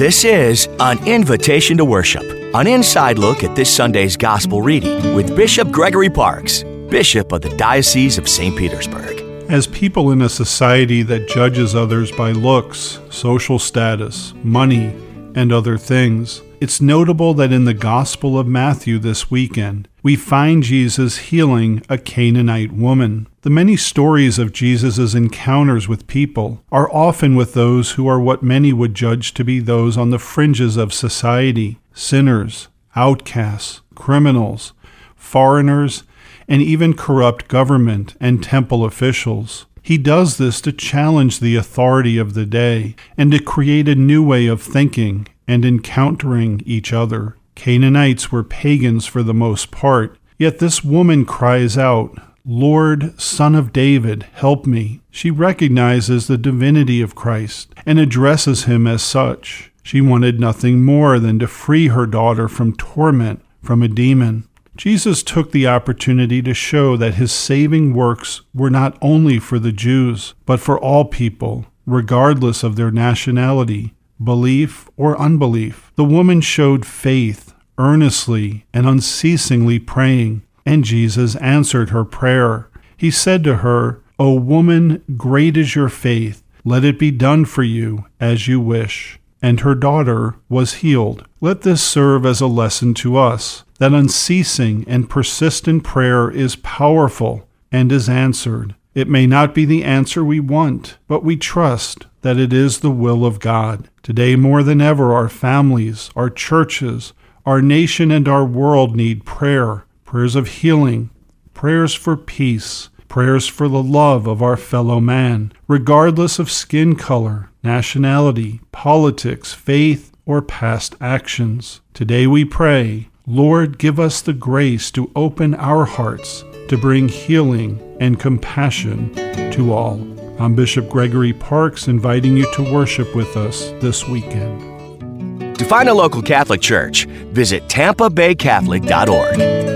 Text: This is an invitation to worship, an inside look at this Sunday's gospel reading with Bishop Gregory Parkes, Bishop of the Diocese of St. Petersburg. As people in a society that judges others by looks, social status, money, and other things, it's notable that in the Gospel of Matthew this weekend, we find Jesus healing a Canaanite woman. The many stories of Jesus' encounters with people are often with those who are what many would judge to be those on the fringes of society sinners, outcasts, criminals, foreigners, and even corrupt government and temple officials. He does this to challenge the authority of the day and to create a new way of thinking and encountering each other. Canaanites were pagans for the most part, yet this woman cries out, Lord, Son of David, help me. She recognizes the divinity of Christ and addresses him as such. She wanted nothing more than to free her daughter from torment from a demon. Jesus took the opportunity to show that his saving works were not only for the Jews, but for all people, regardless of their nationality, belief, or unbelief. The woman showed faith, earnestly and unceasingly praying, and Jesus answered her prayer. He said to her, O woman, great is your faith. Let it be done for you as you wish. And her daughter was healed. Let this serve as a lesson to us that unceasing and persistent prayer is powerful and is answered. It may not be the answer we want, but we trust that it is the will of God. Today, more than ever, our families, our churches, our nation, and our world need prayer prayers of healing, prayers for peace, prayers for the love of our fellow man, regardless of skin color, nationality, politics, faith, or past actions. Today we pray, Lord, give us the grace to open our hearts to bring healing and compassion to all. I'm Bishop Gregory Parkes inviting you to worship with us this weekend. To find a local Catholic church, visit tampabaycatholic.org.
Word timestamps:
This 0.00 0.24
is 0.24 0.66
an 0.80 1.06
invitation 1.06 1.76
to 1.76 1.84
worship, 1.84 2.22
an 2.54 2.66
inside 2.66 3.18
look 3.18 3.44
at 3.44 3.54
this 3.54 3.68
Sunday's 3.68 4.16
gospel 4.16 4.62
reading 4.62 5.14
with 5.14 5.36
Bishop 5.36 5.70
Gregory 5.70 6.08
Parkes, 6.08 6.62
Bishop 6.88 7.32
of 7.32 7.42
the 7.42 7.54
Diocese 7.58 8.16
of 8.16 8.26
St. 8.26 8.56
Petersburg. 8.56 9.20
As 9.50 9.66
people 9.66 10.10
in 10.10 10.22
a 10.22 10.28
society 10.30 11.02
that 11.02 11.28
judges 11.28 11.74
others 11.74 12.10
by 12.10 12.32
looks, 12.32 12.98
social 13.10 13.58
status, 13.58 14.32
money, 14.42 14.96
and 15.34 15.52
other 15.52 15.78
things, 15.78 16.42
it's 16.60 16.80
notable 16.80 17.34
that 17.34 17.52
in 17.52 17.64
the 17.64 17.74
Gospel 17.74 18.38
of 18.38 18.46
Matthew 18.46 18.98
this 18.98 19.30
weekend, 19.30 19.88
we 20.02 20.16
find 20.16 20.62
Jesus 20.62 21.16
healing 21.18 21.82
a 21.88 21.96
Canaanite 21.96 22.72
woman. 22.72 23.26
The 23.42 23.50
many 23.50 23.76
stories 23.76 24.38
of 24.38 24.52
Jesus' 24.52 25.14
encounters 25.14 25.88
with 25.88 26.06
people 26.06 26.62
are 26.70 26.92
often 26.92 27.34
with 27.34 27.54
those 27.54 27.92
who 27.92 28.06
are 28.06 28.20
what 28.20 28.42
many 28.42 28.72
would 28.72 28.94
judge 28.94 29.32
to 29.34 29.44
be 29.44 29.60
those 29.60 29.96
on 29.96 30.10
the 30.10 30.18
fringes 30.18 30.76
of 30.76 30.92
society 30.92 31.78
sinners, 31.94 32.68
outcasts, 32.96 33.80
criminals, 33.94 34.72
foreigners, 35.16 36.04
and 36.48 36.60
even 36.62 36.94
corrupt 36.94 37.48
government 37.48 38.16
and 38.20 38.42
temple 38.42 38.84
officials. 38.84 39.66
He 39.82 39.98
does 39.98 40.36
this 40.36 40.60
to 40.62 40.72
challenge 40.72 41.40
the 41.40 41.56
authority 41.56 42.18
of 42.18 42.34
the 42.34 42.46
day 42.46 42.94
and 43.16 43.32
to 43.32 43.38
create 43.38 43.88
a 43.88 43.94
new 43.94 44.22
way 44.22 44.46
of 44.46 44.62
thinking 44.62 45.26
and 45.48 45.64
encountering 45.64 46.62
each 46.64 46.92
other. 46.92 47.36
Canaanites 47.54 48.30
were 48.30 48.44
pagans 48.44 49.06
for 49.06 49.22
the 49.22 49.34
most 49.34 49.70
part, 49.70 50.18
yet 50.38 50.58
this 50.58 50.84
woman 50.84 51.24
cries 51.24 51.76
out, 51.76 52.16
Lord, 52.44 53.20
Son 53.20 53.54
of 53.54 53.72
David, 53.72 54.26
help 54.32 54.66
me. 54.66 55.00
She 55.10 55.30
recognizes 55.30 56.26
the 56.26 56.38
divinity 56.38 57.02
of 57.02 57.14
Christ 57.14 57.74
and 57.84 57.98
addresses 57.98 58.64
him 58.64 58.86
as 58.86 59.02
such. 59.02 59.70
She 59.82 60.00
wanted 60.00 60.40
nothing 60.40 60.84
more 60.84 61.18
than 61.18 61.38
to 61.40 61.46
free 61.46 61.88
her 61.88 62.06
daughter 62.06 62.48
from 62.48 62.74
torment 62.74 63.42
from 63.62 63.82
a 63.82 63.88
demon. 63.88 64.44
Jesus 64.80 65.22
took 65.22 65.52
the 65.52 65.66
opportunity 65.66 66.40
to 66.40 66.54
show 66.54 66.96
that 66.96 67.16
his 67.16 67.32
saving 67.32 67.92
works 67.92 68.40
were 68.54 68.70
not 68.70 68.96
only 69.02 69.38
for 69.38 69.58
the 69.58 69.72
Jews, 69.72 70.32
but 70.46 70.58
for 70.58 70.80
all 70.80 71.04
people, 71.04 71.66
regardless 71.84 72.62
of 72.62 72.76
their 72.76 72.90
nationality, 72.90 73.92
belief, 74.24 74.88
or 74.96 75.20
unbelief. 75.20 75.92
The 75.96 76.04
woman 76.04 76.40
showed 76.40 76.86
faith, 76.86 77.52
earnestly 77.76 78.64
and 78.72 78.88
unceasingly 78.88 79.78
praying, 79.80 80.44
and 80.64 80.82
Jesus 80.82 81.36
answered 81.36 81.90
her 81.90 82.06
prayer. 82.06 82.70
He 82.96 83.10
said 83.10 83.44
to 83.44 83.56
her, 83.56 84.00
O 84.18 84.32
woman, 84.32 85.04
great 85.14 85.58
is 85.58 85.74
your 85.74 85.90
faith. 85.90 86.42
Let 86.64 86.86
it 86.86 86.98
be 86.98 87.10
done 87.10 87.44
for 87.44 87.62
you 87.62 88.06
as 88.18 88.48
you 88.48 88.58
wish. 88.62 89.20
And 89.42 89.60
her 89.60 89.74
daughter 89.74 90.36
was 90.48 90.76
healed. 90.80 91.26
Let 91.42 91.60
this 91.60 91.82
serve 91.82 92.24
as 92.24 92.40
a 92.40 92.46
lesson 92.46 92.94
to 92.94 93.18
us 93.18 93.64
that 93.80 93.94
unceasing 93.94 94.84
and 94.86 95.08
persistent 95.08 95.82
prayer 95.82 96.30
is 96.30 96.54
powerful 96.56 97.48
and 97.72 97.90
is 97.90 98.10
answered. 98.10 98.74
It 98.94 99.08
may 99.08 99.26
not 99.26 99.54
be 99.54 99.64
the 99.64 99.84
answer 99.84 100.22
we 100.22 100.38
want, 100.38 100.98
but 101.08 101.24
we 101.24 101.36
trust 101.36 102.06
that 102.20 102.36
it 102.36 102.52
is 102.52 102.80
the 102.80 102.90
will 102.90 103.24
of 103.24 103.40
God. 103.40 103.88
Today, 104.02 104.36
more 104.36 104.62
than 104.62 104.82
ever, 104.82 105.14
our 105.14 105.30
families, 105.30 106.10
our 106.14 106.28
churches, 106.28 107.14
our 107.46 107.62
nation, 107.62 108.10
and 108.10 108.28
our 108.28 108.44
world 108.44 108.94
need 108.94 109.24
prayer 109.24 109.86
prayers 110.04 110.34
of 110.34 110.48
healing, 110.48 111.08
prayers 111.54 111.94
for 111.94 112.16
peace, 112.16 112.90
prayers 113.06 113.46
for 113.46 113.68
the 113.68 113.82
love 113.82 114.26
of 114.26 114.42
our 114.42 114.56
fellow 114.56 114.98
man, 114.98 115.52
regardless 115.68 116.40
of 116.40 116.50
skin 116.50 116.96
color, 116.96 117.48
nationality, 117.62 118.60
politics, 118.72 119.54
faith, 119.54 120.12
or 120.26 120.42
past 120.42 120.96
actions. 121.00 121.80
Today 121.94 122.26
we 122.26 122.44
pray, 122.44 123.08
Lord, 123.30 123.78
give 123.78 124.00
us 124.00 124.22
the 124.22 124.32
grace 124.32 124.90
to 124.90 125.08
open 125.14 125.54
our 125.54 125.84
hearts 125.84 126.42
to 126.66 126.76
bring 126.76 127.08
healing 127.08 127.78
and 128.00 128.18
compassion 128.18 129.14
to 129.52 129.72
all. 129.72 130.00
I'm 130.40 130.56
Bishop 130.56 130.88
Gregory 130.88 131.32
Parkes 131.32 131.86
inviting 131.86 132.36
you 132.36 132.52
to 132.54 132.74
worship 132.74 133.14
with 133.14 133.36
us 133.36 133.70
this 133.80 134.08
weekend. 134.08 135.56
To 135.56 135.64
find 135.64 135.88
a 135.88 135.94
local 135.94 136.22
Catholic 136.22 136.60
church, 136.60 137.04
visit 137.04 137.62
tampabaycatholic.org. 137.68 139.69